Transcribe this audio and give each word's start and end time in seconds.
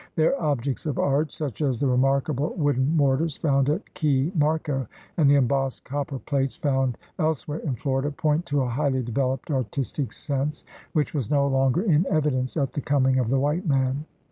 Their 0.15 0.35
objects 0.41 0.87
of 0.87 0.97
art, 0.97 1.31
such 1.31 1.61
as 1.61 1.77
the 1.77 1.85
remarkable 1.85 2.55
wooden 2.57 2.97
mortars 2.97 3.37
found 3.37 3.69
at 3.69 3.93
Key 3.93 4.31
Marco 4.33 4.87
and 5.15 5.29
the 5.29 5.35
embossed 5.35 5.83
copper 5.83 6.17
plates 6.17 6.57
found 6.57 6.97
else 7.19 7.47
where 7.47 7.59
in 7.59 7.75
Florida, 7.75 8.09
point 8.09 8.47
to 8.47 8.61
a 8.63 8.67
highly 8.67 9.03
developed 9.03 9.51
artistic 9.51 10.11
sense 10.11 10.63
which 10.93 11.13
was 11.13 11.29
no 11.29 11.45
longer 11.47 11.83
in 11.83 12.07
evidence 12.09 12.57
at 12.57 12.73
the 12.73 12.81
coming 12.81 13.19
of 13.19 13.29
the 13.29 13.39
white 13.39 13.67
man. 13.67 14.05